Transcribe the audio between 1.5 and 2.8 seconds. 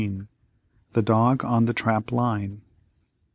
THE TRAP LINE.